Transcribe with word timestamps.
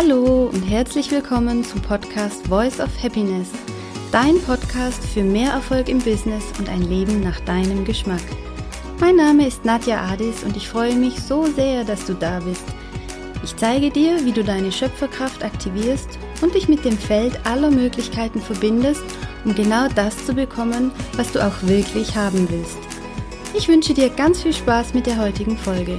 Hallo 0.00 0.48
und 0.52 0.62
herzlich 0.62 1.10
willkommen 1.10 1.64
zum 1.64 1.82
Podcast 1.82 2.46
Voice 2.46 2.78
of 2.78 3.02
Happiness, 3.02 3.48
dein 4.12 4.40
Podcast 4.42 5.04
für 5.04 5.24
mehr 5.24 5.50
Erfolg 5.50 5.88
im 5.88 5.98
Business 5.98 6.44
und 6.56 6.68
ein 6.68 6.82
Leben 6.82 7.20
nach 7.20 7.40
deinem 7.40 7.84
Geschmack. 7.84 8.22
Mein 9.00 9.16
Name 9.16 9.48
ist 9.48 9.64
Nadja 9.64 10.00
Adis 10.02 10.44
und 10.44 10.56
ich 10.56 10.68
freue 10.68 10.94
mich 10.94 11.18
so 11.20 11.46
sehr, 11.46 11.82
dass 11.82 12.04
du 12.04 12.14
da 12.14 12.38
bist. 12.38 12.62
Ich 13.42 13.56
zeige 13.56 13.90
dir, 13.90 14.24
wie 14.24 14.30
du 14.30 14.44
deine 14.44 14.70
Schöpferkraft 14.70 15.42
aktivierst 15.42 16.16
und 16.42 16.54
dich 16.54 16.68
mit 16.68 16.84
dem 16.84 16.96
Feld 16.96 17.44
aller 17.44 17.72
Möglichkeiten 17.72 18.40
verbindest, 18.40 19.02
um 19.44 19.52
genau 19.56 19.88
das 19.96 20.24
zu 20.24 20.32
bekommen, 20.32 20.92
was 21.16 21.32
du 21.32 21.44
auch 21.44 21.62
wirklich 21.62 22.14
haben 22.14 22.48
willst. 22.48 22.78
Ich 23.52 23.66
wünsche 23.66 23.94
dir 23.94 24.10
ganz 24.10 24.42
viel 24.42 24.52
Spaß 24.52 24.94
mit 24.94 25.06
der 25.06 25.18
heutigen 25.18 25.58
Folge. 25.58 25.98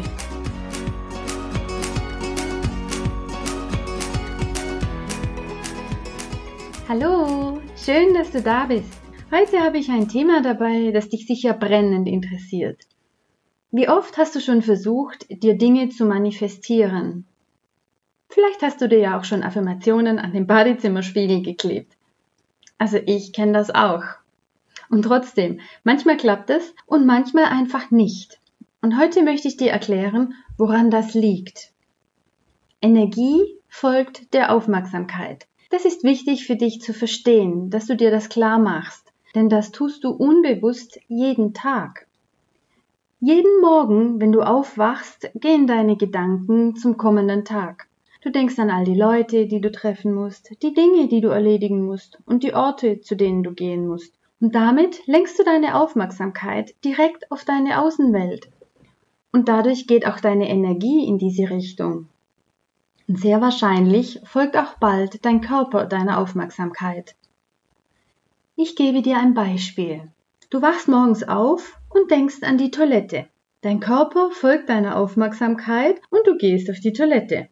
Hallo, 6.89 7.61
schön, 7.75 8.15
dass 8.15 8.31
du 8.31 8.41
da 8.41 8.65
bist. 8.65 8.91
Heute 9.29 9.59
habe 9.59 9.77
ich 9.77 9.91
ein 9.91 10.07
Thema 10.07 10.41
dabei, 10.41 10.89
das 10.89 11.07
dich 11.07 11.27
sicher 11.27 11.53
brennend 11.53 12.07
interessiert. 12.07 12.81
Wie 13.69 13.87
oft 13.87 14.17
hast 14.17 14.33
du 14.33 14.39
schon 14.39 14.63
versucht, 14.63 15.27
dir 15.29 15.55
Dinge 15.55 15.89
zu 15.89 16.05
manifestieren? 16.05 17.27
Vielleicht 18.27 18.63
hast 18.63 18.81
du 18.81 18.89
dir 18.89 18.97
ja 18.97 19.19
auch 19.19 19.23
schon 19.23 19.43
Affirmationen 19.43 20.17
an 20.17 20.33
den 20.33 20.47
Badezimmerspiegel 20.47 21.43
geklebt. 21.43 21.95
Also 22.79 22.97
ich 23.05 23.33
kenne 23.33 23.51
das 23.51 23.69
auch. 23.69 24.01
Und 24.89 25.03
trotzdem, 25.03 25.59
manchmal 25.83 26.17
klappt 26.17 26.49
es 26.49 26.73
und 26.87 27.05
manchmal 27.05 27.45
einfach 27.45 27.91
nicht. 27.91 28.39
Und 28.81 28.99
heute 28.99 29.21
möchte 29.21 29.47
ich 29.47 29.57
dir 29.57 29.69
erklären, 29.69 30.33
woran 30.57 30.89
das 30.89 31.13
liegt. 31.13 31.71
Energie 32.81 33.43
folgt 33.67 34.33
der 34.33 34.51
Aufmerksamkeit. 34.51 35.45
Das 35.69 35.85
ist 35.85 36.03
wichtig 36.03 36.47
für 36.47 36.55
dich 36.55 36.81
zu 36.81 36.93
verstehen, 36.93 37.69
dass 37.69 37.85
du 37.85 37.95
dir 37.95 38.09
das 38.09 38.29
klar 38.29 38.57
machst, 38.57 39.13
denn 39.35 39.49
das 39.49 39.71
tust 39.71 40.03
du 40.03 40.09
unbewusst 40.09 40.99
jeden 41.07 41.53
Tag. 41.53 42.07
Jeden 43.19 43.61
Morgen, 43.61 44.19
wenn 44.19 44.31
du 44.31 44.41
aufwachst, 44.41 45.29
gehen 45.35 45.67
deine 45.67 45.95
Gedanken 45.95 46.75
zum 46.75 46.97
kommenden 46.97 47.45
Tag. 47.45 47.87
Du 48.21 48.31
denkst 48.31 48.57
an 48.57 48.71
all 48.71 48.83
die 48.83 48.95
Leute, 48.95 49.45
die 49.45 49.61
du 49.61 49.71
treffen 49.71 50.13
musst, 50.13 50.51
die 50.63 50.73
Dinge, 50.73 51.07
die 51.07 51.21
du 51.21 51.27
erledigen 51.27 51.85
musst 51.85 52.17
und 52.25 52.43
die 52.43 52.53
Orte, 52.53 53.01
zu 53.01 53.15
denen 53.15 53.43
du 53.43 53.51
gehen 53.51 53.87
musst. 53.87 54.13
Und 54.41 54.55
damit 54.55 55.05
lenkst 55.05 55.37
du 55.37 55.43
deine 55.43 55.75
Aufmerksamkeit 55.75 56.73
direkt 56.83 57.31
auf 57.31 57.45
deine 57.45 57.81
Außenwelt. 57.81 58.49
Und 59.31 59.47
dadurch 59.47 59.85
geht 59.85 60.07
auch 60.07 60.19
deine 60.19 60.49
Energie 60.49 61.05
in 61.05 61.19
diese 61.19 61.49
Richtung. 61.49 62.07
Und 63.09 63.19
sehr 63.19 63.41
wahrscheinlich 63.41 64.21
folgt 64.23 64.55
auch 64.55 64.75
bald 64.75 65.25
dein 65.25 65.41
Körper 65.41 65.87
deiner 65.87 66.19
Aufmerksamkeit. 66.19 67.15
Ich 68.55 68.75
gebe 68.75 69.01
dir 69.01 69.17
ein 69.17 69.33
Beispiel. 69.33 70.11
Du 70.51 70.61
wachst 70.61 70.87
morgens 70.87 71.23
auf 71.27 71.79
und 71.89 72.11
denkst 72.11 72.43
an 72.43 72.59
die 72.59 72.69
Toilette. 72.69 73.25
Dein 73.61 73.79
Körper 73.79 74.29
folgt 74.29 74.69
deiner 74.69 74.95
Aufmerksamkeit 74.95 75.99
und 76.11 76.27
du 76.27 76.37
gehst 76.37 76.69
auf 76.69 76.79
die 76.79 76.93
Toilette. 76.93 77.49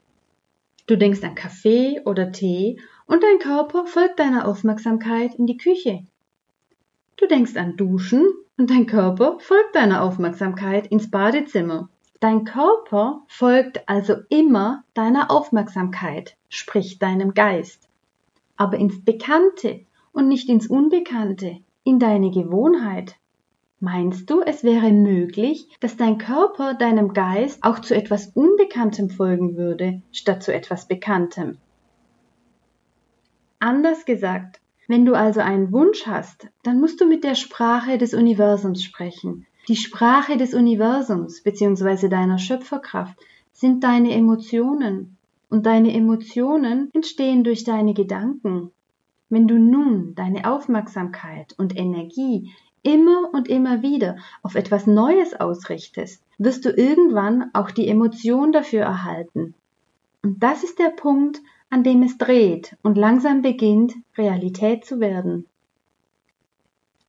Du 0.85 0.95
denkst 0.95 1.23
an 1.23 1.33
Kaffee 1.33 2.01
oder 2.05 2.31
Tee 2.31 2.79
und 3.07 3.23
dein 3.23 3.39
Körper 3.39 3.87
folgt 3.87 4.19
deiner 4.19 4.47
Aufmerksamkeit 4.47 5.33
in 5.33 5.47
die 5.47 5.57
Küche. 5.57 6.05
Du 7.15 7.25
denkst 7.25 7.57
an 7.57 7.77
Duschen 7.77 8.27
und 8.59 8.69
dein 8.69 8.85
Körper 8.85 9.39
folgt 9.39 9.75
deiner 9.75 10.03
Aufmerksamkeit 10.03 10.85
ins 10.85 11.09
Badezimmer. 11.09 11.89
Dein 12.19 12.45
Körper 12.45 13.21
folgt 13.27 13.87
also 13.87 14.15
immer 14.29 14.83
deiner 14.95 15.29
Aufmerksamkeit, 15.29 16.35
sprich 16.49 16.97
deinem 16.97 17.35
Geist, 17.35 17.87
aber 18.55 18.77
ins 18.77 19.05
Bekannte 19.05 19.85
und 20.13 20.27
nicht 20.27 20.49
ins 20.49 20.67
Unbekannte, 20.67 21.57
in 21.83 21.99
deine 21.99 22.31
Gewohnheit. 22.31 23.15
Meinst 23.79 24.31
du, 24.31 24.41
es 24.41 24.63
wäre 24.63 24.91
möglich, 24.91 25.69
dass 25.79 25.95
dein 25.95 26.17
Körper 26.17 26.73
deinem 26.73 27.13
Geist 27.13 27.63
auch 27.63 27.79
zu 27.79 27.95
etwas 27.95 28.27
Unbekanntem 28.33 29.11
folgen 29.11 29.55
würde, 29.55 30.01
statt 30.11 30.41
zu 30.41 30.51
etwas 30.51 30.87
Bekanntem? 30.87 31.59
Anders 33.59 34.05
gesagt, 34.05 34.59
wenn 34.87 35.05
du 35.05 35.15
also 35.15 35.41
einen 35.41 35.71
Wunsch 35.71 36.07
hast, 36.07 36.47
dann 36.63 36.79
musst 36.79 37.01
du 37.01 37.05
mit 37.05 37.23
der 37.23 37.35
Sprache 37.35 37.97
des 37.97 38.13
Universums 38.13 38.83
sprechen, 38.83 39.46
die 39.67 39.75
Sprache 39.75 40.37
des 40.37 40.53
Universums 40.53 41.43
bzw. 41.43 42.07
deiner 42.07 42.37
Schöpferkraft 42.37 43.17
sind 43.51 43.83
deine 43.83 44.13
Emotionen 44.13 45.17
und 45.49 45.65
deine 45.65 45.93
Emotionen 45.93 46.89
entstehen 46.93 47.43
durch 47.43 47.63
deine 47.63 47.93
Gedanken. 47.93 48.71
Wenn 49.29 49.47
du 49.47 49.59
nun 49.59 50.15
deine 50.15 50.49
Aufmerksamkeit 50.49 51.53
und 51.57 51.77
Energie 51.77 52.53
immer 52.81 53.29
und 53.33 53.49
immer 53.49 53.81
wieder 53.81 54.17
auf 54.41 54.55
etwas 54.55 54.87
Neues 54.87 55.33
ausrichtest, 55.33 56.23
wirst 56.37 56.63
du 56.63 56.69
irgendwann 56.69 57.49
auch 57.53 57.71
die 57.71 57.89
Emotion 57.89 58.53
dafür 58.53 58.83
erhalten. 58.83 59.53
Und 60.23 60.41
das 60.41 60.63
ist 60.63 60.79
der 60.79 60.89
Punkt, 60.89 61.41
an 61.69 61.83
dem 61.83 62.03
es 62.03 62.17
dreht 62.17 62.77
und 62.83 62.97
langsam 62.97 63.41
beginnt, 63.41 63.93
Realität 64.17 64.85
zu 64.85 65.01
werden. 65.01 65.45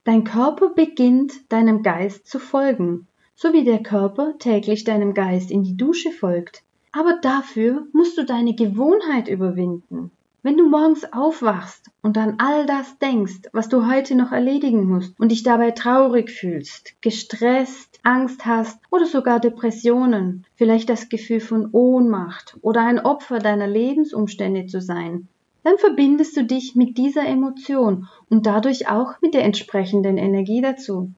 Dein 0.09 0.25
Körper 0.25 0.71
beginnt 0.71 1.53
deinem 1.53 1.83
Geist 1.83 2.27
zu 2.27 2.39
folgen, 2.39 3.07
so 3.35 3.53
wie 3.53 3.63
der 3.63 3.83
Körper 3.83 4.39
täglich 4.39 4.85
deinem 4.85 5.13
Geist 5.13 5.51
in 5.51 5.65
die 5.65 5.77
Dusche 5.77 6.13
folgt. 6.13 6.63
Aber 6.93 7.19
dafür 7.21 7.87
musst 7.93 8.17
du 8.17 8.25
deine 8.25 8.55
Gewohnheit 8.55 9.29
überwinden. 9.29 10.11
Wenn 10.43 10.57
du 10.57 10.67
morgens 10.67 11.13
aufwachst 11.13 11.91
und 12.01 12.17
an 12.17 12.37
all 12.39 12.65
das 12.65 12.97
denkst, 12.97 13.51
was 13.53 13.69
du 13.69 13.87
heute 13.87 14.15
noch 14.15 14.33
erledigen 14.33 14.87
musst 14.87 15.13
und 15.21 15.31
dich 15.31 15.43
dabei 15.43 15.73
traurig 15.73 16.31
fühlst, 16.31 16.95
gestresst, 17.03 18.01
Angst 18.03 18.47
hast 18.47 18.81
oder 18.91 19.05
sogar 19.05 19.41
Depressionen, 19.41 20.47
vielleicht 20.55 20.89
das 20.89 21.11
Gefühl 21.11 21.41
von 21.41 21.69
Ohnmacht 21.73 22.57
oder 22.63 22.81
ein 22.81 22.99
Opfer 22.99 23.41
deiner 23.41 23.67
Lebensumstände 23.67 24.65
zu 24.65 24.81
sein, 24.81 25.29
dann 25.63 25.79
verbindest 25.79 26.37
du 26.37 26.45
dich 26.45 26.75
mit 26.75 26.99
dieser 26.99 27.27
Emotion 27.27 28.09
und 28.29 28.47
dadurch 28.47 28.89
auch 28.89 29.21
mit 29.21 29.35
der 29.35 29.45
entsprechenden 29.45 30.19
Energie 30.19 30.61
dazu. 30.61 31.13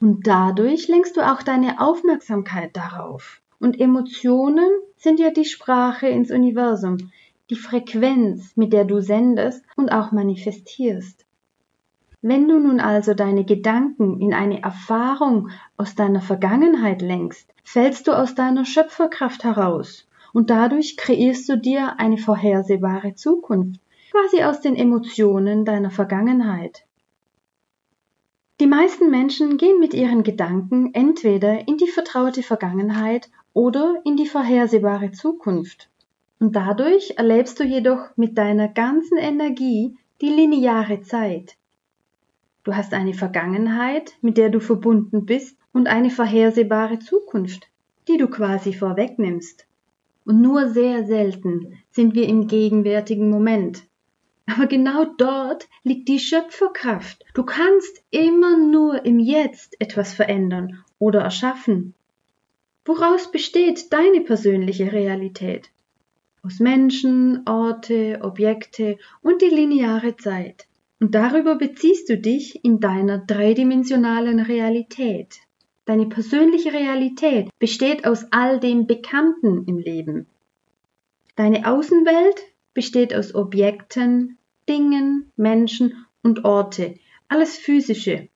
Und 0.00 0.26
dadurch 0.26 0.88
lenkst 0.88 1.16
du 1.16 1.20
auch 1.20 1.42
deine 1.42 1.80
Aufmerksamkeit 1.80 2.76
darauf. 2.76 3.40
Und 3.58 3.80
Emotionen 3.80 4.68
sind 4.96 5.18
ja 5.18 5.30
die 5.30 5.44
Sprache 5.44 6.08
ins 6.08 6.30
Universum, 6.30 7.10
die 7.50 7.56
Frequenz, 7.56 8.56
mit 8.56 8.72
der 8.72 8.84
du 8.84 9.00
sendest 9.00 9.64
und 9.76 9.90
auch 9.90 10.12
manifestierst. 10.12 11.24
Wenn 12.20 12.48
du 12.48 12.58
nun 12.58 12.80
also 12.80 13.14
deine 13.14 13.44
Gedanken 13.44 14.20
in 14.20 14.34
eine 14.34 14.62
Erfahrung 14.62 15.50
aus 15.76 15.94
deiner 15.94 16.20
Vergangenheit 16.20 17.00
lenkst, 17.00 17.52
fällst 17.62 18.08
du 18.08 18.12
aus 18.12 18.34
deiner 18.34 18.64
Schöpferkraft 18.64 19.44
heraus 19.44 20.07
und 20.32 20.50
dadurch 20.50 20.96
kreierst 20.96 21.48
du 21.48 21.56
dir 21.56 21.98
eine 21.98 22.18
vorhersehbare 22.18 23.14
Zukunft, 23.14 23.80
quasi 24.10 24.42
aus 24.42 24.60
den 24.60 24.76
Emotionen 24.76 25.64
deiner 25.64 25.90
Vergangenheit. 25.90 26.84
Die 28.60 28.66
meisten 28.66 29.10
Menschen 29.10 29.56
gehen 29.56 29.78
mit 29.78 29.94
ihren 29.94 30.24
Gedanken 30.24 30.92
entweder 30.92 31.68
in 31.68 31.76
die 31.76 31.86
vertraute 31.86 32.42
Vergangenheit 32.42 33.30
oder 33.52 34.00
in 34.04 34.16
die 34.16 34.26
vorhersehbare 34.26 35.12
Zukunft. 35.12 35.88
Und 36.40 36.56
dadurch 36.56 37.14
erlebst 37.16 37.60
du 37.60 37.64
jedoch 37.64 38.16
mit 38.16 38.36
deiner 38.36 38.66
ganzen 38.66 39.16
Energie 39.16 39.96
die 40.20 40.30
lineare 40.30 41.02
Zeit. 41.02 41.56
Du 42.64 42.74
hast 42.74 42.94
eine 42.94 43.14
Vergangenheit, 43.14 44.14
mit 44.22 44.36
der 44.36 44.50
du 44.50 44.60
verbunden 44.60 45.24
bist, 45.24 45.56
und 45.72 45.86
eine 45.86 46.10
vorhersehbare 46.10 46.98
Zukunft, 46.98 47.68
die 48.08 48.16
du 48.16 48.26
quasi 48.26 48.72
vorwegnimmst. 48.72 49.67
Und 50.28 50.42
nur 50.42 50.68
sehr 50.68 51.06
selten 51.06 51.78
sind 51.90 52.14
wir 52.14 52.28
im 52.28 52.48
gegenwärtigen 52.48 53.30
Moment, 53.30 53.84
aber 54.44 54.66
genau 54.66 55.06
dort 55.16 55.66
liegt 55.84 56.06
die 56.06 56.18
Schöpferkraft. 56.18 57.24
Du 57.32 57.44
kannst 57.44 58.02
immer 58.10 58.58
nur 58.58 59.06
im 59.06 59.20
Jetzt 59.20 59.80
etwas 59.80 60.12
verändern 60.12 60.84
oder 60.98 61.22
erschaffen. 61.22 61.94
Woraus 62.84 63.32
besteht 63.32 63.90
deine 63.90 64.20
persönliche 64.20 64.92
Realität? 64.92 65.70
Aus 66.42 66.60
Menschen, 66.60 67.48
Orte, 67.48 68.18
Objekte 68.20 68.98
und 69.22 69.40
die 69.40 69.46
lineare 69.46 70.14
Zeit. 70.18 70.66
Und 71.00 71.14
darüber 71.14 71.56
beziehst 71.56 72.10
du 72.10 72.18
dich 72.18 72.62
in 72.66 72.80
deiner 72.80 73.16
dreidimensionalen 73.16 74.40
Realität. 74.40 75.38
Deine 75.88 76.04
persönliche 76.04 76.74
Realität 76.74 77.48
besteht 77.58 78.06
aus 78.06 78.26
all 78.30 78.60
dem 78.60 78.86
Bekannten 78.86 79.64
im 79.64 79.78
Leben. 79.78 80.26
Deine 81.34 81.66
Außenwelt 81.66 82.42
besteht 82.74 83.14
aus 83.14 83.34
Objekten, 83.34 84.36
Dingen, 84.68 85.32
Menschen 85.36 86.04
und 86.22 86.44
Orte, 86.44 86.96
alles 87.28 87.56
Physische. 87.56 88.28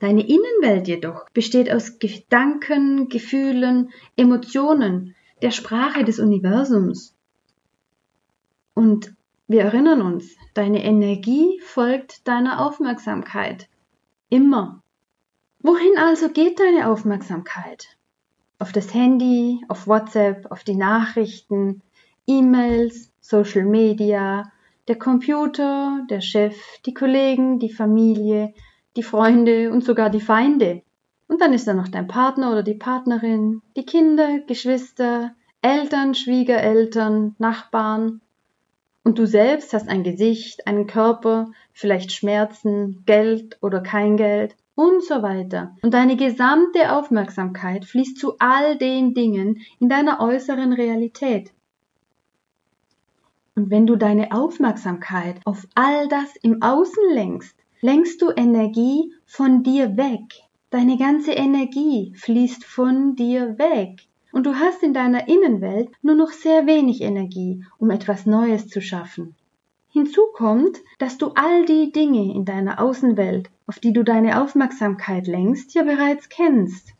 Deine 0.00 0.22
Innenwelt 0.22 0.88
jedoch 0.88 1.30
besteht 1.30 1.70
aus 1.70 2.00
Gedanken, 2.00 3.08
Gefühlen, 3.08 3.92
Emotionen, 4.16 5.14
der 5.40 5.52
Sprache 5.52 6.02
des 6.02 6.18
Universums. 6.18 7.14
Und 8.74 9.14
wir 9.46 9.62
erinnern 9.62 10.02
uns, 10.02 10.34
deine 10.52 10.82
Energie 10.82 11.60
folgt 11.60 12.26
deiner 12.26 12.66
Aufmerksamkeit. 12.66 13.68
Immer. 14.30 14.82
Wohin 15.60 15.98
also 15.98 16.28
geht 16.28 16.60
deine 16.60 16.88
Aufmerksamkeit? 16.88 17.96
Auf 18.60 18.70
das 18.70 18.94
Handy, 18.94 19.60
auf 19.68 19.88
WhatsApp, 19.88 20.52
auf 20.52 20.62
die 20.62 20.76
Nachrichten, 20.76 21.82
E-Mails, 22.28 23.10
Social 23.20 23.64
Media, 23.64 24.52
der 24.86 24.96
Computer, 24.96 26.06
der 26.08 26.20
Chef, 26.20 26.56
die 26.86 26.94
Kollegen, 26.94 27.58
die 27.58 27.72
Familie, 27.72 28.54
die 28.94 29.02
Freunde 29.02 29.72
und 29.72 29.84
sogar 29.84 30.10
die 30.10 30.20
Feinde. 30.20 30.82
Und 31.26 31.40
dann 31.40 31.52
ist 31.52 31.66
da 31.66 31.74
noch 31.74 31.88
dein 31.88 32.06
Partner 32.06 32.52
oder 32.52 32.62
die 32.62 32.74
Partnerin, 32.74 33.60
die 33.76 33.84
Kinder, 33.84 34.38
Geschwister, 34.46 35.34
Eltern, 35.60 36.14
Schwiegereltern, 36.14 37.34
Nachbarn. 37.38 38.20
Und 39.02 39.18
du 39.18 39.26
selbst 39.26 39.72
hast 39.72 39.88
ein 39.88 40.04
Gesicht, 40.04 40.68
einen 40.68 40.86
Körper, 40.86 41.50
vielleicht 41.72 42.12
Schmerzen, 42.12 43.02
Geld 43.06 43.58
oder 43.60 43.80
kein 43.80 44.16
Geld 44.16 44.54
und 44.78 45.02
so 45.02 45.22
weiter. 45.22 45.76
Und 45.82 45.92
deine 45.92 46.14
gesamte 46.14 46.92
Aufmerksamkeit 46.92 47.84
fließt 47.84 48.16
zu 48.16 48.36
all 48.38 48.78
den 48.78 49.12
Dingen 49.12 49.60
in 49.80 49.88
deiner 49.88 50.20
äußeren 50.20 50.72
Realität. 50.72 51.50
Und 53.56 53.70
wenn 53.70 53.88
du 53.88 53.96
deine 53.96 54.30
Aufmerksamkeit 54.30 55.40
auf 55.44 55.66
all 55.74 56.06
das 56.06 56.36
im 56.42 56.62
Außen 56.62 57.12
lenkst, 57.12 57.56
lenkst 57.80 58.22
du 58.22 58.30
Energie 58.30 59.12
von 59.26 59.64
dir 59.64 59.96
weg. 59.96 60.44
Deine 60.70 60.96
ganze 60.96 61.32
Energie 61.32 62.14
fließt 62.14 62.64
von 62.64 63.16
dir 63.16 63.58
weg. 63.58 64.06
Und 64.30 64.46
du 64.46 64.54
hast 64.54 64.84
in 64.84 64.94
deiner 64.94 65.26
Innenwelt 65.26 65.90
nur 66.02 66.14
noch 66.14 66.30
sehr 66.30 66.68
wenig 66.68 67.00
Energie, 67.00 67.64
um 67.78 67.90
etwas 67.90 68.26
Neues 68.26 68.68
zu 68.68 68.80
schaffen. 68.80 69.34
Hinzu 69.98 70.28
kommt, 70.32 70.78
dass 71.00 71.18
du 71.18 71.32
all 71.34 71.64
die 71.64 71.90
Dinge 71.90 72.32
in 72.32 72.44
deiner 72.44 72.80
Außenwelt, 72.80 73.50
auf 73.66 73.80
die 73.80 73.92
du 73.92 74.04
deine 74.04 74.40
Aufmerksamkeit 74.40 75.26
lenkst, 75.26 75.74
ja 75.74 75.82
bereits 75.82 76.28
kennst. 76.28 76.92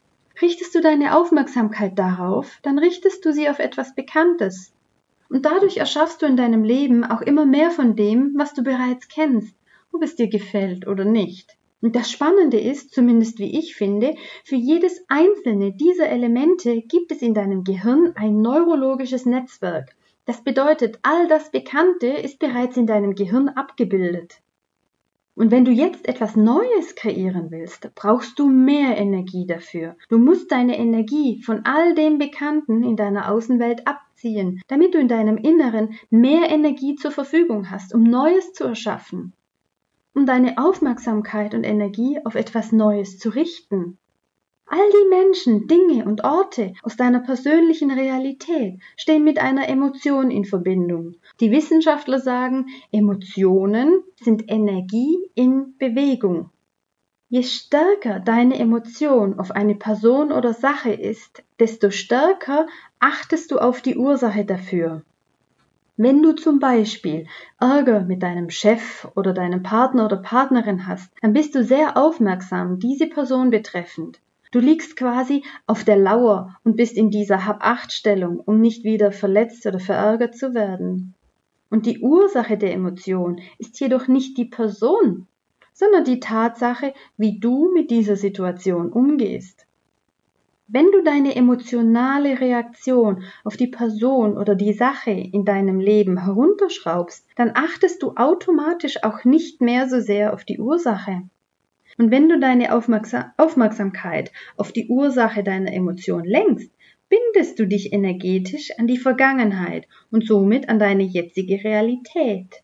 Richtest 0.42 0.74
du 0.74 0.80
deine 0.80 1.16
Aufmerksamkeit 1.16 1.96
darauf, 1.96 2.58
dann 2.62 2.76
richtest 2.76 3.24
du 3.24 3.32
sie 3.32 3.48
auf 3.48 3.60
etwas 3.60 3.94
Bekanntes, 3.94 4.72
und 5.30 5.46
dadurch 5.46 5.76
erschaffst 5.76 6.22
du 6.22 6.26
in 6.26 6.36
deinem 6.36 6.64
Leben 6.64 7.04
auch 7.04 7.20
immer 7.20 7.46
mehr 7.46 7.70
von 7.70 7.94
dem, 7.94 8.34
was 8.36 8.52
du 8.52 8.64
bereits 8.64 9.06
kennst, 9.06 9.54
ob 9.92 10.02
es 10.02 10.16
dir 10.16 10.26
gefällt 10.26 10.88
oder 10.88 11.04
nicht. 11.04 11.56
Und 11.80 11.94
das 11.94 12.10
Spannende 12.10 12.58
ist, 12.58 12.92
zumindest 12.92 13.38
wie 13.38 13.60
ich 13.60 13.76
finde, 13.76 14.16
für 14.42 14.56
jedes 14.56 15.04
einzelne 15.06 15.70
dieser 15.72 16.08
Elemente 16.08 16.82
gibt 16.82 17.12
es 17.12 17.22
in 17.22 17.32
deinem 17.32 17.62
Gehirn 17.62 18.14
ein 18.16 18.42
neurologisches 18.42 19.24
Netzwerk. 19.24 19.94
Das 20.28 20.42
bedeutet, 20.42 20.98
all 21.04 21.26
das 21.26 21.50
Bekannte 21.50 22.08
ist 22.08 22.38
bereits 22.38 22.76
in 22.76 22.86
deinem 22.86 23.14
Gehirn 23.14 23.48
abgebildet. 23.48 24.42
Und 25.34 25.50
wenn 25.50 25.64
du 25.64 25.70
jetzt 25.70 26.06
etwas 26.06 26.36
Neues 26.36 26.94
kreieren 26.96 27.50
willst, 27.50 27.88
brauchst 27.94 28.38
du 28.38 28.46
mehr 28.46 28.98
Energie 28.98 29.46
dafür. 29.46 29.96
Du 30.10 30.18
musst 30.18 30.52
deine 30.52 30.76
Energie 30.76 31.40
von 31.40 31.64
all 31.64 31.94
dem 31.94 32.18
Bekannten 32.18 32.82
in 32.82 32.94
deiner 32.94 33.32
Außenwelt 33.32 33.86
abziehen, 33.86 34.60
damit 34.68 34.92
du 34.92 34.98
in 34.98 35.08
deinem 35.08 35.38
Inneren 35.38 35.94
mehr 36.10 36.50
Energie 36.50 36.94
zur 36.96 37.10
Verfügung 37.10 37.70
hast, 37.70 37.94
um 37.94 38.02
Neues 38.02 38.52
zu 38.52 38.64
erschaffen, 38.64 39.32
um 40.12 40.26
deine 40.26 40.58
Aufmerksamkeit 40.58 41.54
und 41.54 41.64
Energie 41.64 42.18
auf 42.26 42.34
etwas 42.34 42.70
Neues 42.70 43.18
zu 43.18 43.30
richten. 43.30 43.96
All 44.70 44.90
die 44.90 45.08
Menschen, 45.08 45.66
Dinge 45.66 46.04
und 46.04 46.24
Orte 46.24 46.74
aus 46.82 46.96
deiner 46.96 47.20
persönlichen 47.20 47.90
Realität 47.90 48.78
stehen 48.98 49.24
mit 49.24 49.38
einer 49.38 49.66
Emotion 49.66 50.30
in 50.30 50.44
Verbindung. 50.44 51.14
Die 51.40 51.50
Wissenschaftler 51.50 52.20
sagen, 52.20 52.66
Emotionen 52.92 54.02
sind 54.20 54.50
Energie 54.50 55.16
in 55.34 55.74
Bewegung. 55.78 56.50
Je 57.30 57.42
stärker 57.44 58.20
deine 58.20 58.58
Emotion 58.58 59.38
auf 59.38 59.52
eine 59.52 59.74
Person 59.74 60.32
oder 60.32 60.52
Sache 60.52 60.92
ist, 60.92 61.42
desto 61.58 61.90
stärker 61.90 62.66
achtest 63.00 63.50
du 63.50 63.58
auf 63.58 63.80
die 63.80 63.96
Ursache 63.96 64.44
dafür. 64.44 65.02
Wenn 65.96 66.22
du 66.22 66.32
zum 66.32 66.58
Beispiel 66.58 67.26
Ärger 67.58 68.02
mit 68.02 68.22
deinem 68.22 68.50
Chef 68.50 69.08
oder 69.16 69.32
deinem 69.32 69.62
Partner 69.62 70.04
oder 70.04 70.18
Partnerin 70.18 70.86
hast, 70.86 71.10
dann 71.22 71.32
bist 71.32 71.54
du 71.54 71.64
sehr 71.64 71.96
aufmerksam 71.96 72.78
diese 72.78 73.06
Person 73.06 73.48
betreffend. 73.48 74.20
Du 74.50 74.60
liegst 74.60 74.96
quasi 74.96 75.44
auf 75.66 75.84
der 75.84 75.96
Lauer 75.96 76.56
und 76.64 76.76
bist 76.76 76.96
in 76.96 77.10
dieser 77.10 77.44
Hab-Acht-Stellung, 77.44 78.40
um 78.40 78.60
nicht 78.60 78.84
wieder 78.84 79.12
verletzt 79.12 79.66
oder 79.66 79.78
verärgert 79.78 80.36
zu 80.36 80.54
werden. 80.54 81.14
Und 81.70 81.84
die 81.84 82.00
Ursache 82.00 82.56
der 82.56 82.72
Emotion 82.72 83.40
ist 83.58 83.78
jedoch 83.78 84.08
nicht 84.08 84.38
die 84.38 84.46
Person, 84.46 85.26
sondern 85.74 86.04
die 86.04 86.18
Tatsache, 86.18 86.94
wie 87.18 87.38
du 87.38 87.70
mit 87.74 87.90
dieser 87.90 88.16
Situation 88.16 88.90
umgehst. 88.90 89.66
Wenn 90.66 90.90
du 90.92 91.02
deine 91.02 91.34
emotionale 91.34 92.40
Reaktion 92.40 93.22
auf 93.44 93.56
die 93.56 93.68
Person 93.68 94.36
oder 94.36 94.54
die 94.54 94.72
Sache 94.72 95.10
in 95.10 95.44
deinem 95.44 95.80
Leben 95.80 96.24
herunterschraubst, 96.24 97.26
dann 97.36 97.52
achtest 97.54 98.02
du 98.02 98.14
automatisch 98.16 99.02
auch 99.02 99.24
nicht 99.24 99.60
mehr 99.60 99.88
so 99.88 100.00
sehr 100.00 100.34
auf 100.34 100.44
die 100.44 100.58
Ursache. 100.58 101.22
Und 101.98 102.12
wenn 102.12 102.28
du 102.28 102.38
deine 102.38 102.74
Aufmerksam 102.74 103.32
Aufmerksamkeit 103.36 104.32
auf 104.56 104.72
die 104.72 104.86
Ursache 104.88 105.42
deiner 105.42 105.72
Emotion 105.72 106.24
lenkst, 106.24 106.70
bindest 107.08 107.58
du 107.58 107.66
dich 107.66 107.92
energetisch 107.92 108.70
an 108.78 108.86
die 108.86 108.98
Vergangenheit 108.98 109.88
und 110.10 110.26
somit 110.26 110.68
an 110.68 110.78
deine 110.78 111.02
jetzige 111.02 111.64
Realität. 111.64 112.62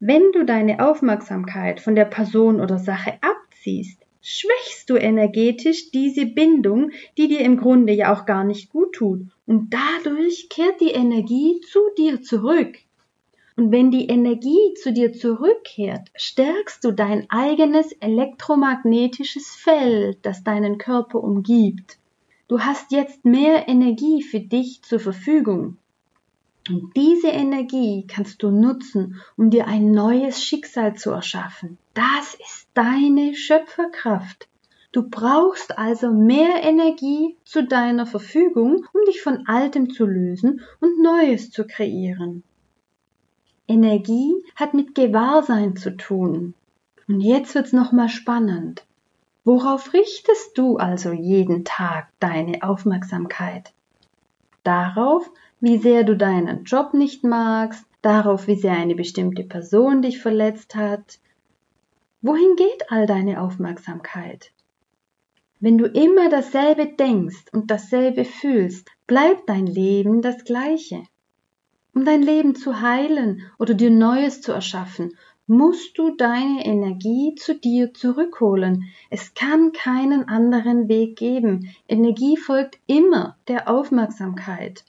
Wenn 0.00 0.32
du 0.32 0.44
deine 0.44 0.84
Aufmerksamkeit 0.84 1.78
von 1.80 1.94
der 1.94 2.06
Person 2.06 2.60
oder 2.60 2.78
Sache 2.78 3.18
abziehst, 3.20 4.02
schwächst 4.22 4.90
du 4.90 4.96
energetisch 4.96 5.90
diese 5.90 6.26
Bindung, 6.26 6.90
die 7.16 7.28
dir 7.28 7.40
im 7.40 7.56
Grunde 7.56 7.92
ja 7.92 8.12
auch 8.12 8.26
gar 8.26 8.44
nicht 8.44 8.70
gut 8.70 8.94
tut, 8.94 9.26
und 9.46 9.72
dadurch 9.72 10.48
kehrt 10.48 10.80
die 10.80 10.90
Energie 10.90 11.60
zu 11.70 11.80
dir 11.96 12.22
zurück. 12.22 12.78
Und 13.56 13.72
wenn 13.72 13.90
die 13.90 14.08
Energie 14.08 14.74
zu 14.82 14.92
dir 14.92 15.12
zurückkehrt, 15.12 16.08
stärkst 16.14 16.84
du 16.84 16.92
dein 16.92 17.28
eigenes 17.30 17.92
elektromagnetisches 17.92 19.54
Feld, 19.54 20.18
das 20.22 20.44
deinen 20.44 20.78
Körper 20.78 21.22
umgibt. 21.22 21.98
Du 22.48 22.60
hast 22.60 22.90
jetzt 22.90 23.24
mehr 23.24 23.68
Energie 23.68 24.22
für 24.22 24.40
dich 24.40 24.82
zur 24.82 24.98
Verfügung. 24.98 25.76
Und 26.68 26.94
diese 26.96 27.28
Energie 27.28 28.06
kannst 28.06 28.42
du 28.42 28.50
nutzen, 28.50 29.20
um 29.36 29.50
dir 29.50 29.66
ein 29.66 29.92
neues 29.92 30.42
Schicksal 30.42 30.94
zu 30.94 31.10
erschaffen. 31.10 31.78
Das 31.94 32.34
ist 32.34 32.68
deine 32.74 33.34
Schöpferkraft. 33.34 34.48
Du 34.92 35.08
brauchst 35.08 35.78
also 35.78 36.10
mehr 36.10 36.62
Energie 36.62 37.36
zu 37.44 37.64
deiner 37.64 38.06
Verfügung, 38.06 38.84
um 38.92 39.04
dich 39.06 39.22
von 39.22 39.46
Altem 39.46 39.90
zu 39.90 40.04
lösen 40.04 40.60
und 40.80 41.00
Neues 41.00 41.50
zu 41.50 41.66
kreieren. 41.66 42.42
Energie 43.70 44.34
hat 44.56 44.74
mit 44.74 44.94
Gewahrsein 44.94 45.76
zu 45.76 45.96
tun. 45.96 46.54
Und 47.08 47.20
jetzt 47.20 47.54
wird's 47.54 47.72
nochmal 47.72 48.08
spannend. 48.08 48.84
Worauf 49.44 49.94
richtest 49.94 50.58
du 50.58 50.76
also 50.76 51.12
jeden 51.12 51.64
Tag 51.64 52.08
deine 52.18 52.62
Aufmerksamkeit? 52.62 53.72
Darauf, 54.64 55.30
wie 55.60 55.78
sehr 55.78 56.04
du 56.04 56.16
deinen 56.16 56.64
Job 56.64 56.94
nicht 56.94 57.24
magst, 57.24 57.84
darauf, 58.02 58.46
wie 58.46 58.56
sehr 58.56 58.72
eine 58.72 58.94
bestimmte 58.94 59.44
Person 59.44 60.02
dich 60.02 60.20
verletzt 60.20 60.74
hat. 60.74 61.18
Wohin 62.22 62.56
geht 62.56 62.90
all 62.90 63.06
deine 63.06 63.40
Aufmerksamkeit? 63.40 64.52
Wenn 65.58 65.78
du 65.78 65.86
immer 65.86 66.28
dasselbe 66.30 66.86
denkst 66.86 67.44
und 67.52 67.70
dasselbe 67.70 68.24
fühlst, 68.24 68.88
bleibt 69.06 69.48
dein 69.48 69.66
Leben 69.66 70.22
das 70.22 70.44
gleiche. 70.44 71.02
Um 71.92 72.04
dein 72.04 72.22
Leben 72.22 72.54
zu 72.54 72.80
heilen 72.80 73.42
oder 73.58 73.74
dir 73.74 73.90
Neues 73.90 74.40
zu 74.42 74.52
erschaffen, 74.52 75.16
musst 75.50 75.98
du 75.98 76.14
deine 76.14 76.64
Energie 76.64 77.34
zu 77.34 77.56
dir 77.56 77.92
zurückholen. 77.92 78.84
Es 79.10 79.34
kann 79.34 79.72
keinen 79.72 80.28
anderen 80.28 80.88
Weg 80.88 81.16
geben. 81.16 81.74
Energie 81.88 82.36
folgt 82.36 82.78
immer 82.86 83.36
der 83.48 83.68
Aufmerksamkeit. 83.68 84.84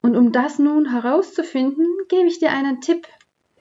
Und 0.00 0.16
um 0.16 0.32
das 0.32 0.58
nun 0.58 0.90
herauszufinden, 0.90 1.86
gebe 2.08 2.28
ich 2.28 2.38
dir 2.38 2.50
einen 2.50 2.80
Tipp. 2.80 3.06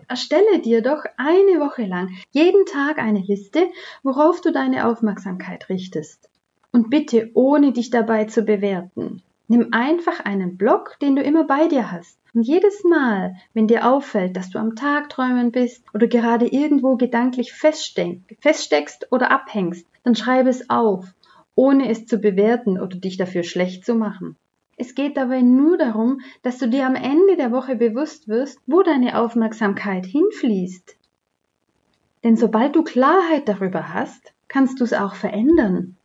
Erstelle 0.08 0.60
dir 0.60 0.82
doch 0.82 1.04
eine 1.18 1.60
Woche 1.60 1.86
lang 1.86 2.12
jeden 2.32 2.66
Tag 2.66 3.00
eine 3.00 3.20
Liste, 3.20 3.68
worauf 4.04 4.39
du 4.39 4.54
deine 4.54 4.88
Aufmerksamkeit 4.88 5.68
richtest. 5.68 6.30
Und 6.72 6.89
bitte 6.89 7.32
ohne 7.34 7.74
dich 7.74 7.89
dabei 7.89 8.25
zu 8.25 8.44
bewerten. 8.44 9.22
Nimm 9.48 9.70
einfach 9.72 10.20
einen 10.20 10.58
Block, 10.58 10.98
den 11.01 11.16
du 11.16 11.22
immer 11.22 11.46
bei 11.46 11.68
dir 11.68 11.92
hast. 11.92 12.20
Und 12.34 12.44
jedes 12.44 12.84
Mal, 12.84 13.36
wenn 13.54 13.68
dir 13.68 13.88
auffällt, 13.88 14.36
dass 14.36 14.50
du 14.50 14.60
am 14.60 14.75
Tagträumen 14.75 15.51
bist 15.51 15.84
oder 15.94 16.08
gerade 16.08 16.46
irgendwo 16.48 16.98
gedanklich 16.98 17.54
feststeckst 17.54 19.12
oder 19.12 19.32
abhängst, 19.32 19.88
dann 20.04 20.16
schreibe 20.16 20.50
es 20.50 20.70
auf, 20.70 21.06
ohne 21.56 21.89
es 21.89 22.06
zu 22.06 22.20
bewerten 22.20 22.80
oder 22.80 22.98
dich 22.98 23.18
dafür 23.18 23.44
schlecht 23.44 23.86
zu 23.86 23.96
machen. 23.96 24.36
Es 24.75 24.94
geht 24.94 25.18
dabei 25.18 25.42
nur 25.42 25.77
darum, 25.77 26.22
dass 26.44 26.60
du 26.60 26.70
dir 26.70 26.86
am 26.86 26.94
Ende 26.94 27.36
der 27.36 27.51
Woche 27.51 27.75
bewusst 27.75 28.27
wirst, 28.27 28.60
wo 28.68 28.84
deine 28.84 29.18
Aufmerksamkeit 29.18 30.06
hinfließt. 30.06 30.96
Denn 32.24 32.38
sobald 32.38 32.75
du 32.75 32.84
Klarheit 32.84 33.50
darüber 33.50 33.94
hast, 33.94 34.34
kannst 34.48 34.80
du 34.80 34.84
es 34.84 34.94
auch 34.94 35.16
verändern. 35.16 35.97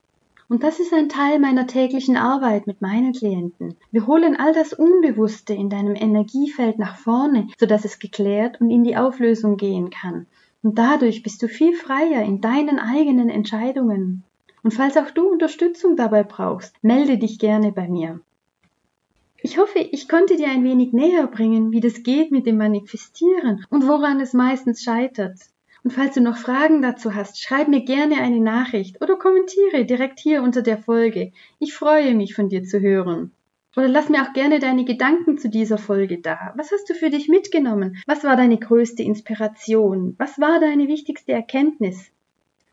Und 0.52 0.62
das 0.62 0.80
ist 0.80 0.92
ein 0.92 1.09
Teil 1.09 1.38
meiner 1.38 1.66
täglichen 1.66 2.18
Arbeit 2.18 2.66
mit 2.66 2.82
meinen 2.82 3.14
Klienten. 3.14 3.75
Wir 3.90 4.06
holen 4.06 4.37
all 4.37 4.52
das 4.52 4.75
Unbewusste 4.75 5.54
in 5.54 5.71
deinem 5.71 5.94
Energiefeld 5.94 6.78
nach 6.78 6.99
vorne, 6.99 7.49
sodass 7.56 7.87
es 7.87 7.99
geklärt 7.99 8.61
und 8.61 8.68
in 8.68 8.85
die 8.85 8.99
Auflösung 8.99 9.56
gehen 9.56 9.88
kann. 9.88 10.26
Und 10.62 10.76
dadurch 10.76 11.23
bist 11.23 11.42
du 11.42 11.49
viel 11.49 11.73
freier 11.75 12.23
in 12.23 12.42
deinen 12.42 12.78
eigenen 12.78 13.30
Entscheidungen. 13.30 14.25
Und 14.62 14.75
falls 14.75 14.99
auch 14.99 15.11
du 15.11 15.26
Unterstützung 15.26 15.97
dabei 15.97 16.23
brauchst, 16.23 16.75
melde 16.82 17.16
dich 17.16 17.38
gerne 17.38 17.73
bei 17.73 17.88
mir. 17.88 18.21
Ich 19.40 19.56
hoffe, 19.56 19.78
ich 19.78 20.06
konnte 20.06 20.37
dir 20.37 20.50
ein 20.50 20.64
wenig 20.64 20.92
näher 20.92 21.28
bringen, 21.28 21.73
wie 21.73 21.80
das 21.80 22.02
geht 22.02 22.30
mit 22.30 22.44
dem 22.44 22.59
Manifestieren 22.59 23.64
und 23.71 23.88
woran 23.88 24.21
es 24.21 24.35
meistens 24.35 24.82
scheitert. 24.82 25.38
Und 25.84 25.90
falls 25.90 26.14
du 26.14 26.20
noch 26.20 26.36
Fragen 26.36 26.80
dazu 26.80 27.14
hast, 27.14 27.40
schreib 27.42 27.68
mir 27.68 27.84
gerne 27.84 28.16
eine 28.20 28.40
Nachricht 28.40 29.02
oder 29.02 29.16
kommentiere 29.16 29.84
direkt 29.84 30.20
hier 30.20 30.42
unter 30.42 30.62
der 30.62 30.78
Folge. 30.78 31.32
Ich 31.58 31.74
freue 31.74 32.14
mich 32.14 32.34
von 32.34 32.48
dir 32.48 32.62
zu 32.62 32.80
hören. 32.80 33.32
Oder 33.76 33.88
lass 33.88 34.08
mir 34.08 34.22
auch 34.22 34.32
gerne 34.32 34.58
deine 34.58 34.84
Gedanken 34.84 35.38
zu 35.38 35.48
dieser 35.48 35.78
Folge 35.78 36.18
da. 36.18 36.52
Was 36.56 36.70
hast 36.70 36.90
du 36.90 36.94
für 36.94 37.10
dich 37.10 37.28
mitgenommen? 37.28 37.96
Was 38.06 38.22
war 38.22 38.36
deine 38.36 38.58
größte 38.58 39.02
Inspiration? 39.02 40.14
Was 40.18 40.38
war 40.38 40.60
deine 40.60 40.88
wichtigste 40.88 41.32
Erkenntnis? 41.32 42.12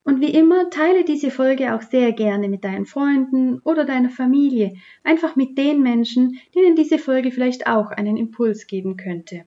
Und 0.03 0.21
wie 0.21 0.33
immer, 0.33 0.69
teile 0.69 1.03
diese 1.03 1.31
Folge 1.31 1.73
auch 1.75 1.81
sehr 1.81 2.11
gerne 2.11 2.49
mit 2.49 2.63
deinen 2.63 2.85
Freunden 2.85 3.59
oder 3.59 3.85
deiner 3.85 4.09
Familie, 4.09 4.73
einfach 5.03 5.35
mit 5.35 5.57
den 5.57 5.81
Menschen, 5.81 6.39
denen 6.53 6.75
diese 6.75 6.97
Folge 6.97 7.31
vielleicht 7.31 7.67
auch 7.67 7.91
einen 7.91 8.17
Impuls 8.17 8.67
geben 8.67 8.97
könnte. 8.97 9.45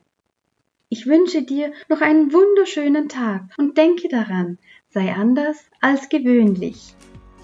Ich 0.92 1.06
wünsche 1.06 1.40
dir 1.40 1.72
noch 1.88 2.02
einen 2.02 2.34
wunderschönen 2.34 3.08
Tag 3.08 3.44
und 3.56 3.78
denke 3.78 4.08
daran, 4.10 4.58
sei 4.90 5.14
anders 5.14 5.56
als 5.80 6.10
gewöhnlich. 6.10 6.94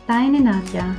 Deine 0.06 0.42
Nadja. 0.42 0.94